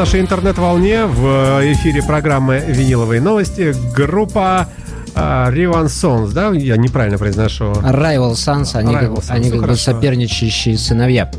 [0.00, 4.66] Нашей интернет-волне в эфире программы «Виниловые новости» группа
[5.14, 6.52] а, Риван Sons, да?
[6.52, 7.64] Я неправильно произношу.
[7.66, 11.30] Rival Sons, они, Rival как, Sons, они ну, как бы соперничающие сыновья.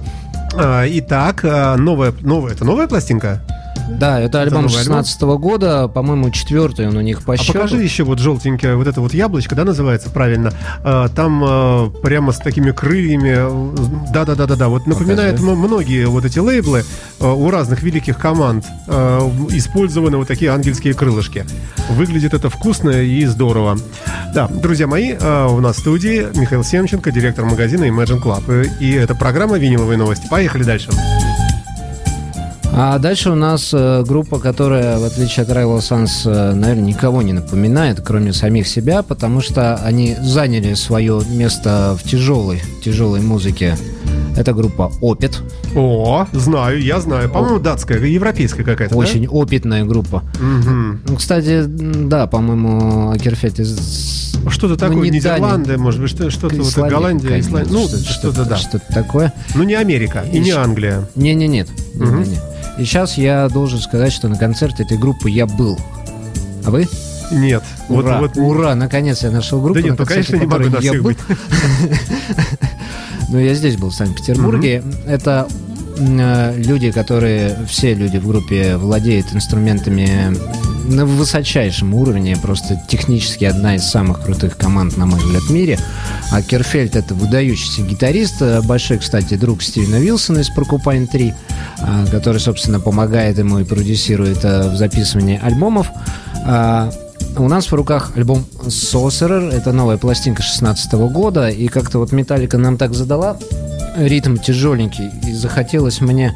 [0.54, 3.42] А, Итак, а, новая, новая, это новая пластинка?
[4.00, 4.98] Да, это альбом новый альбом?
[5.04, 7.54] 16 года, по-моему, четвертый он у них по А счету.
[7.54, 10.52] покажи еще вот желтенькое, вот это вот яблочко, да, называется правильно.
[10.84, 14.12] А, Там а, прямо с такими крыльями.
[14.12, 14.68] Да-да-да-да-да.
[14.70, 16.84] Вот напоминает м- многие вот эти лейблы
[17.20, 18.66] а, у разных великих команд
[19.52, 21.46] использованы вот такие ангельские крылышки.
[21.90, 23.78] Выглядит это вкусно и здорово.
[24.34, 28.68] Да, друзья мои, у нас в студии Михаил Семченко, директор магазина Imagine Club.
[28.80, 30.28] И это программа «Виниловые новости».
[30.30, 30.90] Поехали дальше.
[32.74, 37.22] А дальше у нас э, группа, которая, в отличие от Rival Sons, э, наверное, никого
[37.22, 43.78] не напоминает, кроме самих себя, потому что они заняли свое место в тяжелой, тяжелой музыке.
[44.38, 45.42] Это группа Опит.
[45.76, 47.30] О, знаю, я знаю.
[47.30, 49.00] По-моему, датская, европейская какая-то, да?
[49.00, 50.24] Очень опитная группа.
[50.40, 51.02] Мгм.
[51.08, 54.32] Ну, кстати, да, по-моему, Акерфет из...
[54.48, 57.74] Что-то Ну, такое, не Нидерланды, может быть, что- что-то вот Исландия Голландия, какая-нибудь, Исландия.
[57.74, 58.56] Ну, что-то, что-то, да.
[58.58, 59.34] Что-то такое.
[59.54, 61.08] Ну, не Америка и не Ещё- Англия.
[61.16, 61.68] Не-не-нет.
[61.94, 62.24] Мгм.
[62.24, 62.40] Не-не-не.
[62.80, 65.78] И сейчас я должен сказать, что на концерте этой группы я был.
[66.66, 66.88] А вы?
[67.32, 67.64] Нет.
[67.88, 70.70] Вот- Ура, вот, ура, наконец я нашел группу, Да нет, на ну, конечно, не могу
[70.70, 71.18] на всех быть.
[73.30, 74.84] Но я здесь был, в Санкт-Петербурге.
[75.08, 75.48] Это
[75.98, 80.36] э, люди, которые, все люди в группе владеют инструментами
[80.86, 85.80] на высочайшем уровне, просто технически одна из самых крутых команд, на мой взгляд, в мире.
[86.32, 91.34] А Керфельд это выдающийся гитарист, э, большой, кстати, друг Стивена Вилсона из Porcupine 3,
[91.80, 95.88] а, который, собственно, помогает ему и продюсирует э, в записывании альбомов.
[97.38, 102.58] У нас в руках альбом Sorcerer, это новая пластинка 16 года, и как-то вот Металлика
[102.58, 103.38] нам так задала
[103.98, 106.36] ритм тяжеленький, и захотелось мне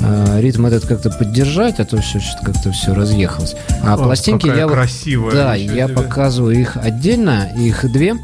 [0.00, 3.56] э, ритм этот как-то поддержать, а то все что-то как-то все разъехалось.
[3.82, 5.88] А О, пластинки я вот- да, я себе.
[5.88, 6.58] показываю.
[6.60, 8.14] их отдельно, их две.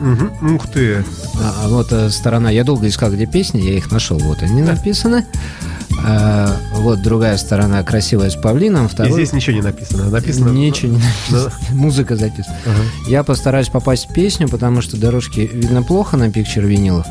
[0.00, 0.54] Мгм.
[0.54, 1.04] Ух ты.
[1.40, 4.62] А, а вот э, сторона, я долго искал, где песни, я их нашел, вот они
[4.62, 5.26] написаны.
[6.04, 10.10] А, вот другая сторона красивая с павлином, И второй здесь ничего не написано.
[10.10, 10.48] Написано...
[10.50, 11.52] Ничего не написано.
[11.70, 12.56] Музыка записана.
[12.66, 12.82] Ага.
[13.08, 17.06] Я постараюсь попасть в песню, потому что дорожки видно плохо на пикчер винилов.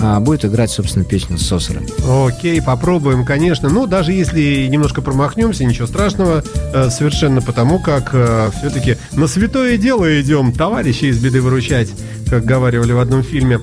[0.00, 1.82] а будет играть, собственно, песню Сосера.
[2.08, 3.68] Окей, попробуем, конечно.
[3.68, 6.44] Ну, даже если немножко промахнемся, ничего страшного.
[6.72, 8.10] э, Совершенно потому, как
[8.58, 11.88] все-таки на святое дело идем, товарищи из беды выручать,
[12.30, 13.58] как говаривали в одном фильме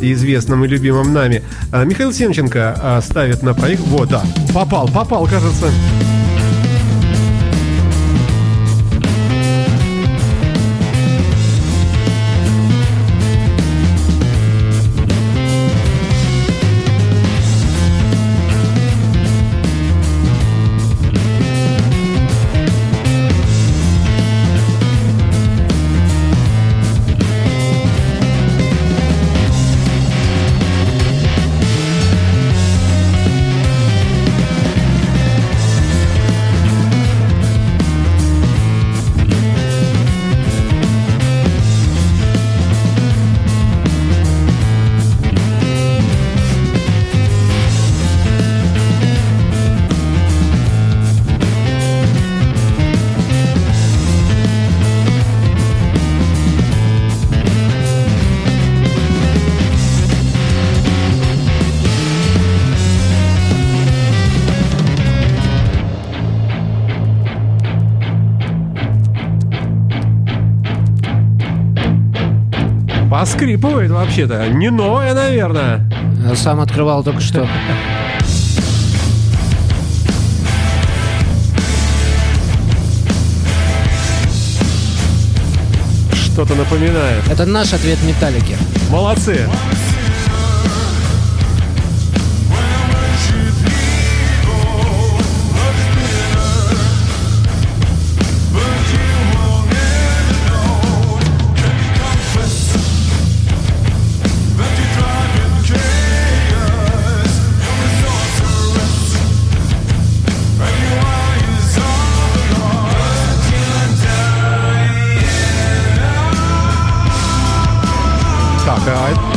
[0.00, 1.42] известном и любимом нами.
[1.72, 3.82] А, Михаил Семченко а, ставит на проект...
[3.82, 4.22] Вот, да,
[4.52, 5.70] попал, попал, кажется.
[73.30, 74.48] Поскрипывает вообще-то.
[74.48, 75.88] Не новое, наверное.
[76.28, 77.46] А Сам открывал только что.
[86.12, 87.22] Что-то напоминает.
[87.30, 88.56] Это наш ответ Металлики.
[88.90, 89.46] Молодцы.
[89.46, 89.89] Так,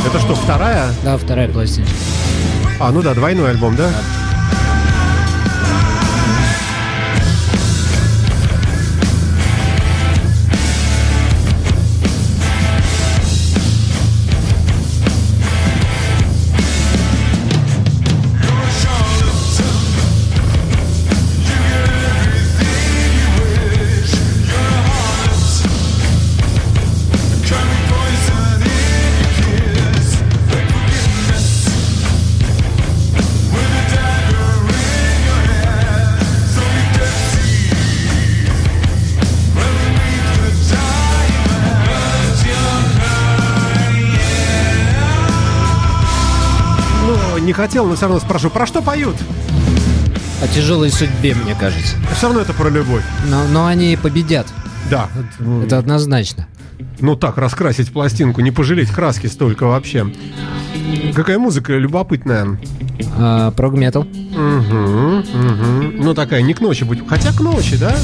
[0.06, 0.88] это что, вторая?
[1.02, 1.90] Да, вторая пластинка.
[2.80, 3.90] А, ну да, двойной альбом, да?
[47.38, 49.16] Не хотел, но все равно спрошу, про что поют?
[50.42, 51.96] О тяжелой судьбе, мне кажется.
[52.16, 53.02] Все равно это про любовь.
[53.28, 54.46] Но, но они победят.
[54.90, 55.08] Да.
[55.64, 56.46] Это однозначно.
[57.00, 60.12] Ну так, раскрасить пластинку, не пожалеть краски столько вообще.
[61.14, 62.58] Какая музыка любопытная.
[63.16, 64.02] А, Прогметал.
[64.02, 65.92] Угу, угу.
[65.94, 67.08] Ну такая, не к ночи будет.
[67.08, 67.94] Хотя к ночи, да?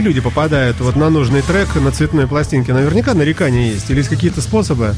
[0.00, 2.72] Простые люди попадают вот на нужный трек на цветной пластинке?
[2.72, 3.90] Наверняка нарекания есть.
[3.90, 4.94] Или есть какие-то способы?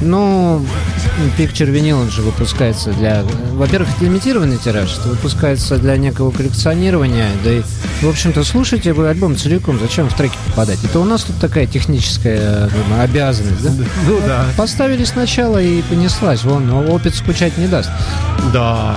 [0.00, 0.64] Ну,
[1.38, 3.22] Picture Vinyl он же выпускается для...
[3.52, 7.62] Во-первых, это лимитированный тираж, это выпускается для некого коллекционирования, да и,
[8.00, 10.82] в общем-то, слушайте вы альбом целиком, зачем в треки попадать?
[10.82, 13.70] Это у нас тут такая техническая как бы, обязанность, да?
[14.06, 14.46] Ну да.
[14.56, 17.90] Поставили сначала и понеслась, вон, опыт скучать не даст.
[18.52, 18.96] Да.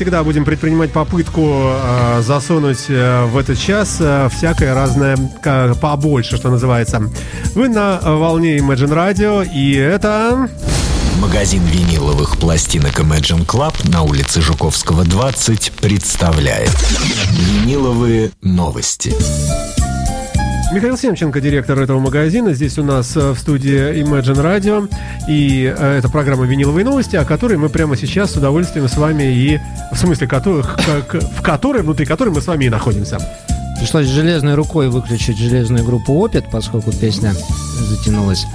[0.00, 6.38] Всегда, будем предпринимать попытку э, засунуть э, в этот час э, всякое разное ка- побольше,
[6.38, 7.02] что называется.
[7.54, 10.48] Вы на волне Imagine Radio, и это...
[11.20, 16.70] Магазин виниловых пластинок Imagine Club на улице Жуковского, 20 представляет
[17.32, 19.14] Виниловые новости.
[20.72, 22.54] Михаил Семченко, директор этого магазина.
[22.54, 24.88] Здесь у нас э, в студии Imagine Radio.
[25.28, 29.24] И э, это программа «Виниловые новости», о которой мы прямо сейчас с удовольствием с вами
[29.24, 29.60] и...
[29.92, 33.18] В смысле, которых, как- в которой, внутри которой мы с вами и находимся.
[33.80, 37.34] Пришлось железной рукой выключить железную группу «Опит», поскольку песня
[37.88, 38.46] затянулась.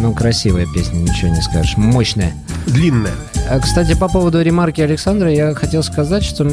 [0.00, 1.76] Ну, красивая песня, ничего не скажешь.
[1.76, 2.32] Мощная.
[2.68, 3.14] Длинная.
[3.50, 6.48] А, Кстати, по поводу ремарки Александра, я хотел сказать, что,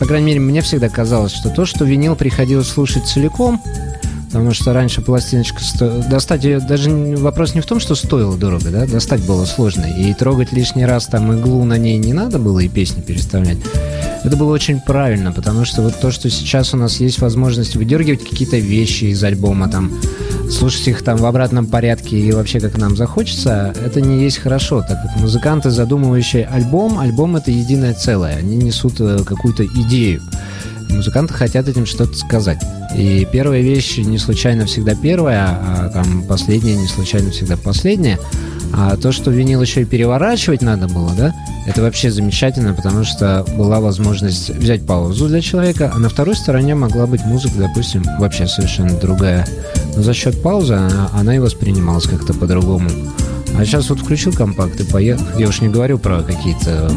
[0.00, 3.62] по крайней мере, мне всегда казалось, что то, что винил приходилось слушать целиком,
[4.30, 6.02] потому что раньше пластиночка сто...
[6.08, 10.14] достать ее даже вопрос не в том, что стоило дорого, да, достать было сложно, и
[10.14, 13.58] трогать лишний раз там иглу на ней не надо было и песни переставлять.
[14.22, 18.22] Это было очень правильно, потому что вот то, что сейчас у нас есть возможность выдергивать
[18.22, 19.90] какие-то вещи из альбома, там,
[20.48, 24.84] слушать их там в обратном порядке и вообще как нам захочется, это не есть хорошо,
[24.86, 30.22] так как музыканты, задумывающие альбом, альбом это единое целое, они несут э, какую-то идею.
[30.92, 32.58] Музыканты хотят этим что-то сказать.
[32.96, 38.18] И первая вещь не случайно всегда первая, а там последняя не случайно всегда последняя.
[38.72, 41.34] А то, что винил еще и переворачивать надо было, да,
[41.66, 46.74] это вообще замечательно, потому что была возможность взять паузу для человека, а на второй стороне
[46.74, 49.46] могла быть музыка, допустим, вообще совершенно другая.
[49.96, 52.88] Но за счет паузы она, она и воспринималась как-то по-другому.
[53.60, 55.22] А сейчас вот включил компакт и поехал.
[55.36, 56.90] Я уж не говорю про какие-то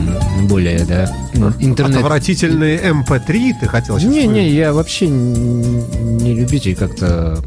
[0.43, 1.11] более, да,
[1.59, 1.97] интернет...
[1.97, 4.35] Отвратительные MP3 ты хотел сейчас Не, сказать?
[4.37, 7.43] не, я вообще не любитель как-то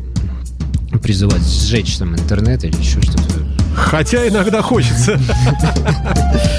[1.03, 3.41] призывать сжечь там интернет или еще что-то.
[3.75, 5.19] Хотя иногда хочется.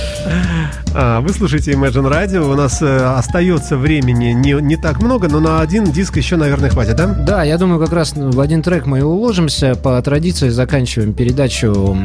[0.94, 2.52] А, Вы слушаете Imagine Radio.
[2.52, 6.70] У нас э, остается времени не, не так много, но на один диск еще, наверное,
[6.70, 7.08] хватит, да?
[7.08, 9.76] Да, я думаю, как раз в один трек мы и уложимся.
[9.76, 11.98] По традиции заканчиваем передачу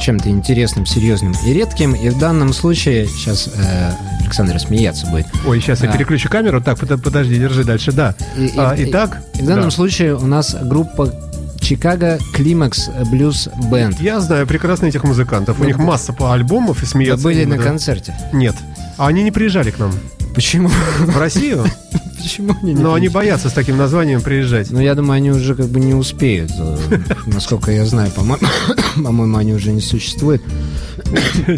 [0.00, 1.94] чем-то интересным, серьезным и редким.
[1.94, 3.90] И в данном случае, сейчас э,
[4.20, 5.26] Александр смеяться будет.
[5.46, 6.60] Ой, сейчас я переключу камеру.
[6.60, 7.92] Так, под- подожди, держи дальше.
[7.92, 8.14] Да.
[8.36, 9.70] И- А, и- Итак, И в данном да.
[9.70, 11.12] случае у нас группа
[11.60, 14.00] Чикаго Климакс Блюз Бенд.
[14.00, 15.60] я знаю прекрасно этих музыкантов.
[15.60, 17.24] У них масса по альбомов и смеяться.
[17.24, 18.14] Были не на концерте.
[18.32, 18.54] Нет.
[18.98, 19.92] А они не приезжали к нам
[20.34, 20.68] Почему?
[20.68, 21.64] в Россию,
[22.22, 24.70] Почему они не но они боятся с таким названием приезжать.
[24.70, 26.50] Ну, я думаю, они уже как бы не успеют.
[26.58, 28.10] Э, Насколько я знаю,
[28.96, 30.42] по-моему, они уже не существуют.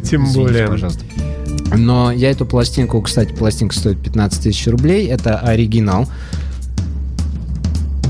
[0.04, 0.68] Тем более.
[0.68, 1.04] пожалуйста.
[1.76, 5.06] Но я эту пластинку, кстати, пластинка стоит 15 тысяч рублей.
[5.08, 6.08] Это оригинал.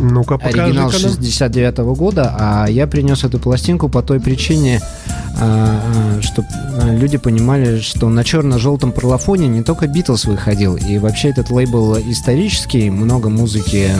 [0.00, 4.80] Ну-ка, Оригинал покажи 69 года, а я принес эту пластинку по той причине,
[6.20, 6.48] чтобы
[6.84, 12.90] люди понимали, что на черно-желтом парлофоне не только Битлз выходил, и вообще этот лейбл исторический,
[12.90, 13.90] много музыки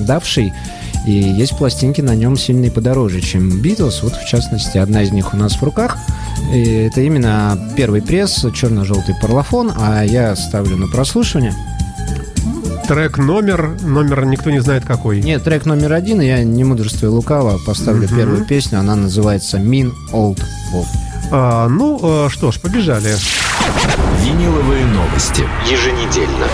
[0.00, 0.52] давший,
[1.06, 4.02] и есть пластинки на нем сильно и подороже, чем Битлз.
[4.02, 5.98] Вот, в частности, одна из них у нас в руках.
[6.52, 11.54] И это именно первый пресс, черно-желтый парлофон, а я ставлю на прослушивание.
[12.86, 15.22] Трек номер, номер никто не знает какой.
[15.22, 20.42] Нет, трек номер один, я не мудрствую лукаво, поставлю первую песню, она называется Mean Old
[20.72, 20.86] Wolf.
[21.30, 23.14] А, ну, э, что ж, побежали.
[24.22, 25.44] Виниловые новости.
[25.66, 26.46] Еженедельно.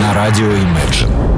[0.00, 1.30] На радио Imagine.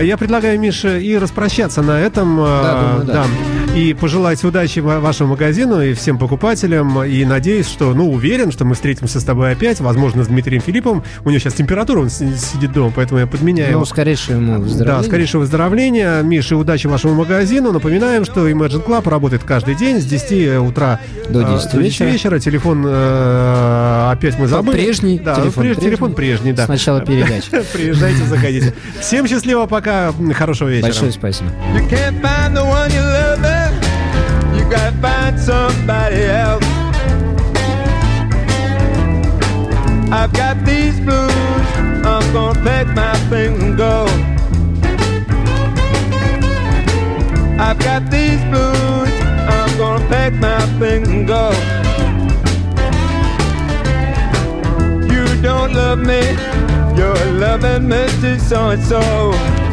[0.00, 2.36] Я предлагаю, Миша, и распрощаться на этом.
[2.36, 3.26] Да, э, думаю, да.
[3.74, 7.02] И пожелать удачи ва- вашему магазину и всем покупателям.
[7.02, 9.80] И надеюсь, что, ну, уверен, что мы встретимся с тобой опять.
[9.80, 11.02] Возможно, с Дмитрием Филипповым.
[11.24, 13.84] У него сейчас температура, он си- сидит дома, поэтому я подменяю Ну, его.
[13.84, 15.02] скорейшего ему Да, выздоровления.
[15.08, 16.22] скорейшего выздоровления.
[16.22, 17.72] Миша, удачи вашему магазину.
[17.72, 22.38] Напоминаем, что Imagine Club работает каждый день с 10 утра До э, 10 вечера.
[22.38, 24.76] Телефон э, опять мы забыли.
[24.76, 25.84] Прежний Да, телефон прежний, прежний.
[25.90, 26.66] телефон прежний, да.
[26.66, 27.50] С начала передачи.
[27.72, 28.72] Приезжайте, заходите.
[29.00, 30.12] Всем счастливо, пока.
[30.32, 30.86] Хорошего вечера.
[30.86, 31.50] Большое спасибо.
[34.74, 36.64] Gotta find somebody else.
[40.10, 41.66] I've got these blues,
[42.04, 44.06] I'm gonna pack my things and go.
[47.66, 49.12] I've got these blues,
[49.54, 51.44] I'm gonna pack my things and go.
[55.12, 56.22] You don't love me,
[56.98, 58.40] you're loving Mr.
[58.40, 59.63] So and so.